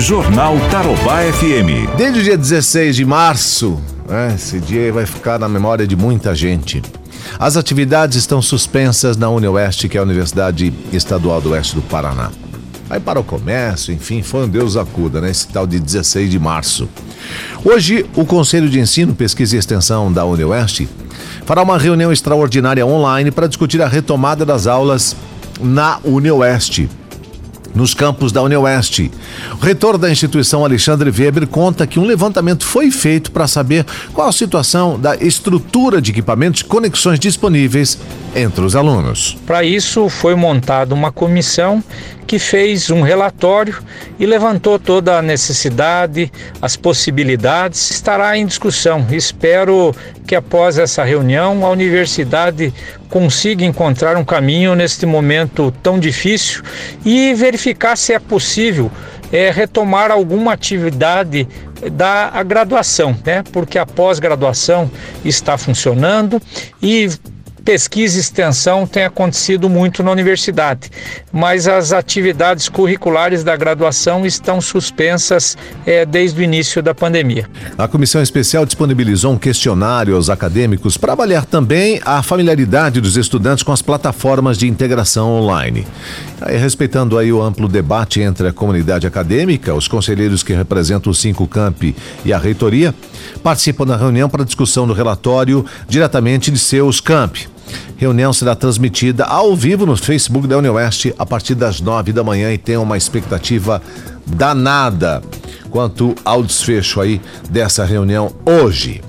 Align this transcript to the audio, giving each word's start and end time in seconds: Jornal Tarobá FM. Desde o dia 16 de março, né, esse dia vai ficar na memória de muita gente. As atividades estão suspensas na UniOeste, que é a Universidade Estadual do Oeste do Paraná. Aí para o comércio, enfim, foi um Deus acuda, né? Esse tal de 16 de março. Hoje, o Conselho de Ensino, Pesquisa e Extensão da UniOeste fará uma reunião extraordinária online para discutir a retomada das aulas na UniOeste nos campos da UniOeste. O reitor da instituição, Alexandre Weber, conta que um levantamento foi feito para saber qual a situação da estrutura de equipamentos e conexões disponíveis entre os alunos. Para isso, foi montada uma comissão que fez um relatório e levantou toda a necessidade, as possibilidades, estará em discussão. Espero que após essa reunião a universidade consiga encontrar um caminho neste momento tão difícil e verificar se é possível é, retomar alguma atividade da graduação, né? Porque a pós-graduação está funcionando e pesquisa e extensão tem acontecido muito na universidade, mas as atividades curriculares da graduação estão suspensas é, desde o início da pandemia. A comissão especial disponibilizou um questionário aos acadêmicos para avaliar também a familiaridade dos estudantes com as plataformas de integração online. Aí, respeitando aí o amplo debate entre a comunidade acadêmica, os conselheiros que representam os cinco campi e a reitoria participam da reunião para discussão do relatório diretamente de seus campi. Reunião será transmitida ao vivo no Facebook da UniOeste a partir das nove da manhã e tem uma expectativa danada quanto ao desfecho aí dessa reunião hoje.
Jornal 0.00 0.56
Tarobá 0.70 1.22
FM. 1.22 1.96
Desde 1.96 2.20
o 2.20 2.22
dia 2.22 2.36
16 2.36 2.94
de 2.94 3.04
março, 3.04 3.80
né, 4.08 4.32
esse 4.34 4.60
dia 4.60 4.92
vai 4.92 5.04
ficar 5.04 5.40
na 5.40 5.48
memória 5.48 5.88
de 5.88 5.96
muita 5.96 6.36
gente. 6.36 6.80
As 7.36 7.56
atividades 7.56 8.16
estão 8.16 8.40
suspensas 8.40 9.16
na 9.16 9.28
UniOeste, 9.28 9.88
que 9.88 9.98
é 9.98 10.00
a 10.00 10.04
Universidade 10.04 10.72
Estadual 10.92 11.40
do 11.40 11.50
Oeste 11.50 11.74
do 11.74 11.82
Paraná. 11.82 12.30
Aí 12.88 13.00
para 13.00 13.18
o 13.18 13.24
comércio, 13.24 13.92
enfim, 13.92 14.22
foi 14.22 14.44
um 14.44 14.48
Deus 14.48 14.76
acuda, 14.76 15.20
né? 15.20 15.30
Esse 15.30 15.48
tal 15.48 15.66
de 15.66 15.80
16 15.80 16.30
de 16.30 16.38
março. 16.38 16.88
Hoje, 17.64 18.06
o 18.14 18.24
Conselho 18.24 18.68
de 18.68 18.78
Ensino, 18.78 19.14
Pesquisa 19.14 19.56
e 19.56 19.58
Extensão 19.58 20.12
da 20.12 20.24
UniOeste 20.24 20.88
fará 21.44 21.60
uma 21.60 21.76
reunião 21.76 22.12
extraordinária 22.12 22.86
online 22.86 23.32
para 23.32 23.48
discutir 23.48 23.82
a 23.82 23.88
retomada 23.88 24.46
das 24.46 24.68
aulas 24.68 25.16
na 25.60 25.98
UniOeste 26.04 26.88
nos 27.74 27.94
campos 27.94 28.32
da 28.32 28.42
UniOeste. 28.42 29.10
O 29.52 29.64
reitor 29.64 29.98
da 29.98 30.10
instituição, 30.10 30.64
Alexandre 30.64 31.10
Weber, 31.10 31.46
conta 31.46 31.86
que 31.86 31.98
um 31.98 32.04
levantamento 32.04 32.64
foi 32.64 32.90
feito 32.90 33.30
para 33.30 33.46
saber 33.46 33.84
qual 34.12 34.28
a 34.28 34.32
situação 34.32 34.98
da 34.98 35.16
estrutura 35.16 36.00
de 36.00 36.10
equipamentos 36.10 36.60
e 36.60 36.64
conexões 36.64 37.18
disponíveis 37.18 37.98
entre 38.34 38.64
os 38.64 38.76
alunos. 38.76 39.36
Para 39.46 39.64
isso, 39.64 40.08
foi 40.08 40.34
montada 40.34 40.94
uma 40.94 41.12
comissão 41.12 41.82
que 42.28 42.38
fez 42.38 42.90
um 42.90 43.00
relatório 43.00 43.82
e 44.18 44.26
levantou 44.26 44.78
toda 44.78 45.16
a 45.16 45.22
necessidade, 45.22 46.30
as 46.60 46.76
possibilidades, 46.76 47.90
estará 47.90 48.36
em 48.36 48.44
discussão. 48.44 49.06
Espero 49.10 49.94
que 50.26 50.36
após 50.36 50.76
essa 50.76 51.02
reunião 51.02 51.64
a 51.64 51.70
universidade 51.70 52.72
consiga 53.08 53.64
encontrar 53.64 54.14
um 54.18 54.24
caminho 54.26 54.74
neste 54.74 55.06
momento 55.06 55.72
tão 55.82 55.98
difícil 55.98 56.62
e 57.02 57.32
verificar 57.32 57.96
se 57.96 58.12
é 58.12 58.18
possível 58.18 58.90
é, 59.32 59.50
retomar 59.50 60.10
alguma 60.10 60.52
atividade 60.52 61.48
da 61.92 62.42
graduação, 62.42 63.16
né? 63.24 63.42
Porque 63.52 63.78
a 63.78 63.86
pós-graduação 63.86 64.90
está 65.24 65.56
funcionando 65.56 66.42
e 66.82 67.08
pesquisa 67.68 68.16
e 68.16 68.20
extensão 68.20 68.86
tem 68.86 69.04
acontecido 69.04 69.68
muito 69.68 70.02
na 70.02 70.10
universidade, 70.10 70.90
mas 71.30 71.68
as 71.68 71.92
atividades 71.92 72.66
curriculares 72.66 73.44
da 73.44 73.54
graduação 73.54 74.24
estão 74.24 74.58
suspensas 74.58 75.54
é, 75.84 76.06
desde 76.06 76.40
o 76.40 76.42
início 76.42 76.82
da 76.82 76.94
pandemia. 76.94 77.46
A 77.76 77.86
comissão 77.86 78.22
especial 78.22 78.64
disponibilizou 78.64 79.34
um 79.34 79.38
questionário 79.38 80.16
aos 80.16 80.30
acadêmicos 80.30 80.96
para 80.96 81.12
avaliar 81.12 81.44
também 81.44 82.00
a 82.06 82.22
familiaridade 82.22 83.02
dos 83.02 83.18
estudantes 83.18 83.62
com 83.62 83.70
as 83.70 83.82
plataformas 83.82 84.56
de 84.56 84.66
integração 84.66 85.30
online. 85.30 85.86
Aí, 86.40 86.56
respeitando 86.56 87.18
aí 87.18 87.30
o 87.30 87.42
amplo 87.42 87.68
debate 87.68 88.22
entre 88.22 88.48
a 88.48 88.52
comunidade 88.52 89.06
acadêmica, 89.06 89.74
os 89.74 89.86
conselheiros 89.86 90.42
que 90.42 90.54
representam 90.54 91.12
os 91.12 91.20
cinco 91.20 91.46
campi 91.46 91.94
e 92.24 92.32
a 92.32 92.38
reitoria 92.38 92.94
participam 93.42 93.84
da 93.84 93.96
reunião 93.98 94.26
para 94.26 94.42
discussão 94.42 94.86
do 94.86 94.94
relatório 94.94 95.66
diretamente 95.86 96.50
de 96.50 96.58
seus 96.58 96.98
campi. 96.98 97.57
Reunião 97.98 98.32
será 98.32 98.54
transmitida 98.54 99.24
ao 99.24 99.56
vivo 99.56 99.84
no 99.84 99.96
Facebook 99.96 100.46
da 100.46 100.56
UniOeste 100.56 101.12
a 101.18 101.26
partir 101.26 101.56
das 101.56 101.80
nove 101.80 102.12
da 102.12 102.22
manhã 102.22 102.52
e 102.52 102.56
tem 102.56 102.76
uma 102.76 102.96
expectativa 102.96 103.82
danada 104.24 105.20
quanto 105.68 106.14
ao 106.24 106.44
desfecho 106.44 107.00
aí 107.00 107.20
dessa 107.50 107.84
reunião 107.84 108.32
hoje. 108.46 109.02